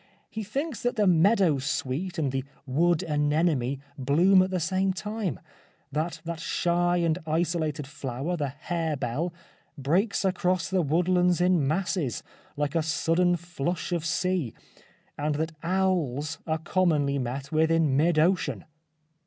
He 0.31 0.41
thinks 0.43 0.81
that 0.81 0.95
the 0.95 1.05
meadow 1.05 1.59
sweet 1.59 2.17
and 2.17 2.31
the 2.31 2.43
wood 2.65 3.03
anemone 3.03 3.79
bloom 3.99 4.41
at 4.41 4.49
the 4.49 4.59
same 4.59 4.93
time, 4.93 5.39
that 5.91 6.21
that 6.25 6.39
shy 6.39 6.97
and 6.97 7.19
isolated 7.27 7.85
flower, 7.85 8.35
the 8.35 8.47
harebell' 8.47 9.31
breaks 9.77 10.25
across 10.25 10.71
the 10.71 10.81
woodlands 10.81 11.39
in 11.39 11.67
masses,' 11.67 12.23
* 12.41 12.57
like 12.57 12.73
a 12.73 12.81
sudden 12.81 13.35
flush 13.35 13.91
of 13.91 14.03
sea,' 14.03 14.55
and 15.19 15.35
that 15.35 15.51
owls 15.61 16.39
are 16.47 16.57
commonly 16.57 17.19
met 17.19 17.51
with 17.51 17.69
in 17.69 17.95
mid 17.95 18.17
ocean." 18.17 18.65